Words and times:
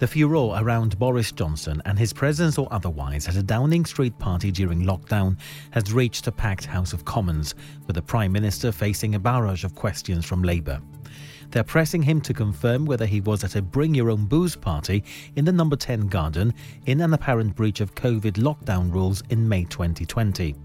The 0.00 0.06
furore 0.06 0.58
around 0.58 0.98
Boris 0.98 1.30
Johnson 1.30 1.82
and 1.84 1.98
his 1.98 2.14
presence 2.14 2.56
or 2.56 2.66
otherwise 2.70 3.28
at 3.28 3.36
a 3.36 3.42
Downing 3.42 3.84
Street 3.84 4.18
party 4.18 4.50
during 4.50 4.80
lockdown 4.84 5.36
has 5.72 5.92
reached 5.92 6.26
a 6.26 6.32
packed 6.32 6.64
House 6.64 6.94
of 6.94 7.04
Commons, 7.04 7.54
with 7.86 7.96
the 7.96 8.02
Prime 8.02 8.32
Minister 8.32 8.72
facing 8.72 9.14
a 9.14 9.18
barrage 9.18 9.62
of 9.62 9.74
questions 9.74 10.24
from 10.24 10.42
Labour. 10.42 10.80
They're 11.50 11.64
pressing 11.64 12.00
him 12.00 12.22
to 12.22 12.32
confirm 12.32 12.86
whether 12.86 13.04
he 13.04 13.20
was 13.20 13.44
at 13.44 13.56
a 13.56 13.60
bring 13.60 13.94
your 13.94 14.10
own 14.10 14.24
booze 14.24 14.56
party 14.56 15.04
in 15.36 15.44
the 15.44 15.52
number 15.52 15.76
10 15.76 16.06
garden 16.06 16.54
in 16.86 17.02
an 17.02 17.12
apparent 17.12 17.54
breach 17.54 17.82
of 17.82 17.94
COVID 17.94 18.38
lockdown 18.38 18.90
rules 18.90 19.22
in 19.28 19.46
May 19.46 19.64
2020. 19.64 20.56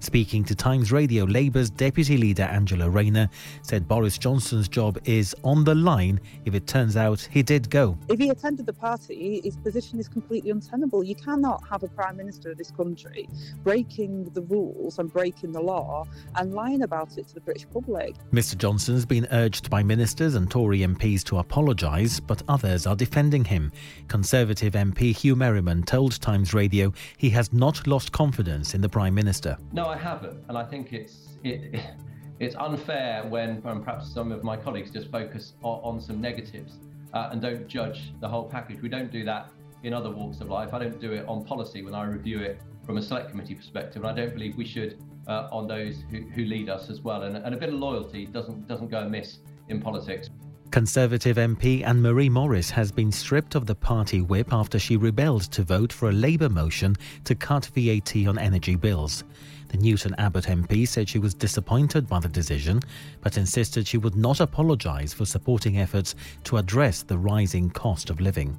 Speaking 0.00 0.44
to 0.44 0.54
Times 0.54 0.90
Radio, 0.90 1.24
Labour's 1.24 1.70
Deputy 1.70 2.16
Leader 2.16 2.42
Angela 2.42 2.90
Rayner 2.90 3.28
said 3.62 3.86
Boris 3.86 4.18
Johnson's 4.18 4.68
job 4.68 4.98
is 5.04 5.34
on 5.44 5.64
the 5.64 5.74
line 5.74 6.20
if 6.44 6.54
it 6.54 6.66
turns 6.66 6.96
out 6.96 7.20
he 7.30 7.42
did 7.42 7.70
go. 7.70 7.96
If 8.08 8.18
he 8.18 8.30
attended 8.30 8.66
the 8.66 8.72
party, 8.72 9.40
his 9.44 9.56
position 9.56 9.98
is 9.98 10.08
completely 10.08 10.50
untenable. 10.50 11.04
You 11.04 11.14
cannot 11.14 11.62
have 11.68 11.82
a 11.82 11.88
Prime 11.88 12.16
Minister 12.16 12.50
of 12.50 12.58
this 12.58 12.70
country 12.70 13.28
breaking 13.62 14.30
the 14.34 14.42
rules 14.42 14.98
and 14.98 15.12
breaking 15.12 15.52
the 15.52 15.60
law 15.60 16.04
and 16.36 16.52
lying 16.52 16.82
about 16.82 17.18
it 17.18 17.28
to 17.28 17.34
the 17.34 17.40
British 17.40 17.66
public. 17.72 18.14
Mr 18.32 18.56
Johnson's 18.56 19.06
been 19.06 19.26
urged 19.30 19.70
by 19.70 19.82
ministers 19.82 20.34
and 20.34 20.50
Tory 20.50 20.80
MPs 20.80 21.22
to 21.24 21.38
apologise, 21.38 22.18
but 22.20 22.42
others 22.48 22.86
are 22.86 22.96
defending 22.96 23.44
him. 23.44 23.72
Conservative 24.08 24.74
MP 24.74 25.14
Huw 25.14 25.36
Merriman 25.36 25.82
told 25.82 26.20
Times 26.20 26.54
Radio 26.54 26.92
he 27.16 27.30
has 27.30 27.52
not 27.52 27.86
lost 27.86 28.12
confidence 28.12 28.74
in 28.74 28.80
the 28.80 28.88
Prime 28.88 29.14
Minister. 29.14 29.51
No, 29.72 29.86
I 29.86 29.96
haven't, 29.96 30.44
and 30.48 30.56
I 30.56 30.64
think 30.64 30.92
it's 30.92 31.38
it, 31.44 31.80
it's 32.40 32.54
unfair 32.56 33.24
when, 33.28 33.62
when 33.62 33.82
perhaps 33.82 34.12
some 34.12 34.32
of 34.32 34.42
my 34.42 34.56
colleagues 34.56 34.90
just 34.90 35.10
focus 35.10 35.54
on, 35.62 35.80
on 35.82 36.00
some 36.00 36.20
negatives 36.20 36.78
uh, 37.12 37.28
and 37.30 37.40
don't 37.40 37.68
judge 37.68 38.12
the 38.20 38.28
whole 38.28 38.44
package. 38.48 38.80
We 38.80 38.88
don't 38.88 39.10
do 39.10 39.24
that 39.24 39.50
in 39.82 39.92
other 39.92 40.10
walks 40.10 40.40
of 40.40 40.48
life. 40.48 40.72
I 40.72 40.78
don't 40.78 41.00
do 41.00 41.12
it 41.12 41.26
on 41.26 41.44
policy 41.44 41.82
when 41.82 41.94
I 41.94 42.04
review 42.04 42.40
it 42.40 42.60
from 42.84 42.96
a 42.96 43.02
select 43.02 43.30
committee 43.30 43.54
perspective, 43.54 44.02
and 44.02 44.10
I 44.10 44.14
don't 44.14 44.34
believe 44.34 44.56
we 44.56 44.66
should 44.66 44.98
uh, 45.28 45.48
on 45.52 45.66
those 45.66 46.02
who, 46.10 46.22
who 46.34 46.44
lead 46.44 46.68
us 46.68 46.90
as 46.90 47.00
well. 47.00 47.22
And, 47.22 47.36
and 47.36 47.54
a 47.54 47.58
bit 47.58 47.68
of 47.68 47.76
loyalty 47.76 48.26
doesn't 48.26 48.66
doesn't 48.66 48.88
go 48.88 49.00
amiss 49.00 49.38
in 49.68 49.80
politics. 49.80 50.30
Conservative 50.72 51.36
MP 51.36 51.86
Anne 51.86 52.00
Marie 52.00 52.30
Morris 52.30 52.70
has 52.70 52.90
been 52.90 53.12
stripped 53.12 53.54
of 53.54 53.66
the 53.66 53.74
party 53.74 54.22
whip 54.22 54.54
after 54.54 54.78
she 54.78 54.96
rebelled 54.96 55.42
to 55.52 55.62
vote 55.62 55.92
for 55.92 56.08
a 56.08 56.12
Labour 56.12 56.48
motion 56.48 56.96
to 57.24 57.34
cut 57.34 57.66
VAT 57.74 58.16
on 58.26 58.38
energy 58.38 58.74
bills. 58.74 59.22
The 59.68 59.76
Newton 59.76 60.14
Abbot 60.16 60.46
MP 60.46 60.88
said 60.88 61.10
she 61.10 61.18
was 61.18 61.34
disappointed 61.34 62.08
by 62.08 62.20
the 62.20 62.28
decision, 62.28 62.80
but 63.20 63.36
insisted 63.36 63.86
she 63.86 63.98
would 63.98 64.16
not 64.16 64.40
apologise 64.40 65.12
for 65.12 65.26
supporting 65.26 65.78
efforts 65.78 66.14
to 66.44 66.56
address 66.56 67.02
the 67.02 67.18
rising 67.18 67.68
cost 67.68 68.08
of 68.08 68.22
living. 68.22 68.56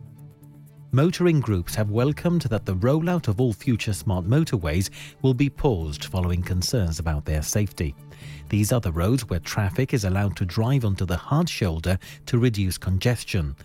Motoring 0.95 1.39
groups 1.39 1.73
have 1.73 1.89
welcomed 1.89 2.44
that 2.44 2.67
the 2.67 2.75
rollout 2.75 3.27
of 3.27 3.41
all 3.41 3.52
future 3.52 3.94
smart 3.94 4.25
motorways 4.25 4.91
will 5.23 5.33
be 5.33 5.49
paused 5.49 6.05
following 6.05 6.44
concerns 6.44 6.99
about 6.99 7.25
their 7.25 7.41
safety. 7.41 7.95
These 8.49 8.71
are 8.71 8.80
the 8.80 8.92
roads 8.92 9.27
where 9.27 9.39
traffic 9.39 9.95
is 9.95 10.05
allowed 10.05 10.36
to 10.37 10.45
drive 10.45 10.86
onto 10.86 11.04
the 11.04 11.17
hard 11.17 11.49
shoulder 11.49 11.98
to 12.27 12.37
reduce 12.37 12.77
congestion. 12.77 13.55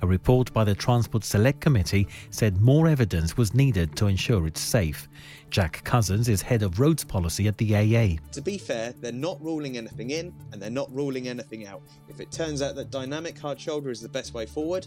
A 0.00 0.06
report 0.06 0.52
by 0.52 0.62
the 0.62 0.76
Transport 0.76 1.24
Select 1.24 1.60
Committee 1.60 2.06
said 2.30 2.60
more 2.60 2.86
evidence 2.86 3.36
was 3.36 3.52
needed 3.52 3.96
to 3.96 4.06
ensure 4.06 4.46
it's 4.46 4.60
safe. 4.60 5.08
Jack 5.50 5.82
Cousins 5.82 6.28
is 6.28 6.40
head 6.40 6.62
of 6.62 6.78
roads 6.78 7.02
policy 7.02 7.48
at 7.48 7.58
the 7.58 7.74
AA. 7.74 8.22
To 8.30 8.40
be 8.40 8.58
fair, 8.58 8.94
they're 9.00 9.10
not 9.10 9.42
ruling 9.42 9.76
anything 9.76 10.10
in 10.10 10.32
and 10.52 10.62
they're 10.62 10.70
not 10.70 10.94
ruling 10.94 11.26
anything 11.26 11.66
out. 11.66 11.82
If 12.08 12.20
it 12.20 12.30
turns 12.30 12.62
out 12.62 12.76
that 12.76 12.92
dynamic 12.92 13.36
hard 13.36 13.60
shoulder 13.60 13.90
is 13.90 14.00
the 14.00 14.08
best 14.08 14.34
way 14.34 14.46
forward, 14.46 14.86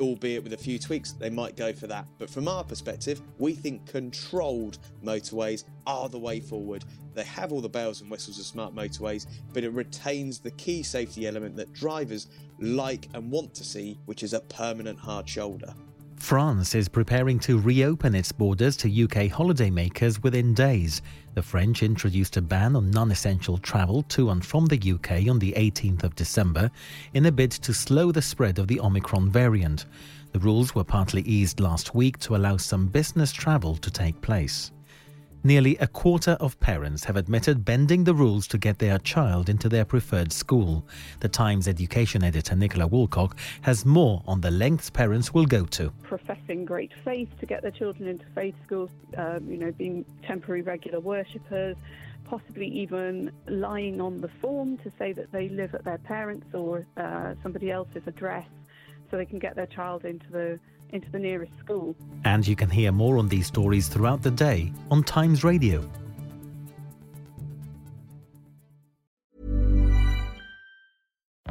albeit 0.00 0.42
with 0.42 0.52
a 0.52 0.56
few 0.56 0.78
tweaks, 0.78 1.12
they 1.12 1.30
might 1.30 1.56
go 1.56 1.72
for 1.72 1.86
that. 1.86 2.06
But 2.18 2.30
from 2.30 2.48
our 2.48 2.64
perspective, 2.64 3.20
we 3.38 3.54
think 3.54 3.86
controlled 3.86 4.78
motorways 5.04 5.64
are 5.86 6.08
the 6.08 6.18
way 6.18 6.40
forward. 6.40 6.84
They 7.14 7.24
have 7.24 7.52
all 7.52 7.60
the 7.60 7.68
bells 7.68 8.00
and 8.00 8.10
whistles 8.10 8.38
of 8.38 8.46
smart 8.46 8.74
motorways, 8.74 9.26
but 9.52 9.64
it 9.64 9.72
retains 9.72 10.38
the 10.38 10.52
key 10.52 10.82
safety 10.82 11.26
element 11.26 11.56
that 11.56 11.72
drivers 11.72 12.28
like 12.58 13.08
and 13.14 13.30
want 13.30 13.54
to 13.54 13.64
see, 13.64 13.98
which 14.06 14.22
is 14.22 14.32
a 14.32 14.40
permanent 14.40 14.98
hard 14.98 15.28
shoulder. 15.28 15.74
France 16.20 16.74
is 16.74 16.86
preparing 16.86 17.38
to 17.40 17.58
reopen 17.58 18.14
its 18.14 18.30
borders 18.30 18.76
to 18.76 19.04
UK 19.04 19.32
holidaymakers 19.32 20.22
within 20.22 20.52
days. 20.52 21.00
The 21.34 21.42
French 21.42 21.82
introduced 21.82 22.36
a 22.36 22.42
ban 22.42 22.76
on 22.76 22.90
non 22.90 23.10
essential 23.10 23.56
travel 23.56 24.02
to 24.10 24.28
and 24.28 24.44
from 24.44 24.66
the 24.66 24.92
UK 24.92 25.28
on 25.28 25.38
the 25.38 25.52
18th 25.56 26.04
of 26.04 26.14
December 26.14 26.70
in 27.14 27.26
a 27.26 27.32
bid 27.32 27.50
to 27.52 27.72
slow 27.72 28.12
the 28.12 28.22
spread 28.22 28.58
of 28.58 28.68
the 28.68 28.80
Omicron 28.80 29.30
variant. 29.30 29.86
The 30.32 30.38
rules 30.38 30.74
were 30.74 30.84
partly 30.84 31.22
eased 31.22 31.58
last 31.58 31.94
week 31.94 32.18
to 32.18 32.36
allow 32.36 32.58
some 32.58 32.86
business 32.86 33.32
travel 33.32 33.76
to 33.76 33.90
take 33.90 34.20
place. 34.20 34.70
Nearly 35.42 35.74
a 35.78 35.86
quarter 35.86 36.32
of 36.32 36.60
parents 36.60 37.04
have 37.04 37.16
admitted 37.16 37.64
bending 37.64 38.04
the 38.04 38.12
rules 38.12 38.46
to 38.48 38.58
get 38.58 38.78
their 38.78 38.98
child 38.98 39.48
into 39.48 39.70
their 39.70 39.86
preferred 39.86 40.34
school. 40.34 40.86
The 41.20 41.30
Times 41.30 41.66
education 41.66 42.22
editor 42.22 42.54
Nicola 42.54 42.86
Woolcock 42.86 43.32
has 43.62 43.86
more 43.86 44.22
on 44.26 44.42
the 44.42 44.50
lengths 44.50 44.90
parents 44.90 45.32
will 45.32 45.46
go 45.46 45.64
to. 45.64 45.92
Professing 46.02 46.66
great 46.66 46.92
faith 47.04 47.30
to 47.40 47.46
get 47.46 47.62
their 47.62 47.70
children 47.70 48.06
into 48.06 48.26
faith 48.34 48.54
schools, 48.66 48.90
um, 49.16 49.50
you 49.50 49.56
know, 49.56 49.72
being 49.72 50.04
temporary 50.26 50.60
regular 50.60 51.00
worshippers, 51.00 51.76
possibly 52.24 52.66
even 52.66 53.32
lying 53.48 53.98
on 53.98 54.20
the 54.20 54.28
form 54.42 54.76
to 54.78 54.92
say 54.98 55.14
that 55.14 55.32
they 55.32 55.48
live 55.48 55.74
at 55.74 55.84
their 55.84 55.98
parents' 55.98 56.54
or 56.54 56.86
uh, 56.98 57.34
somebody 57.42 57.70
else's 57.70 58.02
address 58.06 58.46
so 59.10 59.16
they 59.16 59.24
can 59.24 59.38
get 59.38 59.56
their 59.56 59.66
child 59.66 60.04
into 60.04 60.30
the 60.30 60.60
into 60.92 61.10
the 61.10 61.18
nearest 61.18 61.52
school. 61.58 61.96
And 62.24 62.46
you 62.46 62.56
can 62.56 62.70
hear 62.70 62.92
more 62.92 63.18
on 63.18 63.28
these 63.28 63.46
stories 63.46 63.88
throughout 63.88 64.22
the 64.22 64.30
day 64.30 64.72
on 64.90 65.02
Times 65.04 65.44
Radio. 65.44 65.88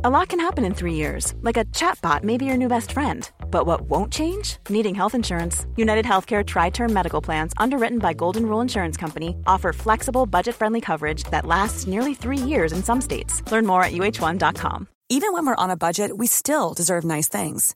A 0.02 0.10
lot 0.10 0.30
can 0.30 0.40
happen 0.40 0.64
in 0.64 0.74
three 0.74 0.94
years, 0.94 1.34
like 1.42 1.58
a 1.58 1.66
chatbot 1.66 2.24
may 2.24 2.38
be 2.38 2.46
your 2.46 2.56
new 2.56 2.70
best 2.70 2.94
friend. 2.94 3.30
But 3.52 3.66
what 3.66 3.82
won't 3.82 4.14
change? 4.14 4.56
Needing 4.70 4.96
health 4.96 5.14
insurance. 5.14 5.66
United 5.76 6.06
Healthcare 6.06 6.42
TriTerm 6.42 6.90
Medical 6.90 7.20
Plans, 7.22 7.52
underwritten 7.58 8.00
by 8.00 8.14
Golden 8.14 8.46
Rule 8.46 8.62
Insurance 8.62 8.96
Company, 8.96 9.36
offer 9.46 9.74
flexible, 9.74 10.26
budget 10.26 10.56
friendly 10.56 10.80
coverage 10.80 11.26
that 11.32 11.46
lasts 11.46 11.86
nearly 11.86 12.14
three 12.14 12.38
years 12.38 12.72
in 12.72 12.82
some 12.82 13.02
states. 13.02 13.44
Learn 13.52 13.66
more 13.66 13.84
at 13.84 13.92
uhone.com. 13.92 14.88
Even 15.10 15.34
when 15.34 15.46
we're 15.46 15.64
on 15.64 15.70
a 15.70 15.76
budget, 15.76 16.18
we 16.18 16.28
still 16.28 16.74
deserve 16.74 17.04
nice 17.04 17.28
things. 17.28 17.76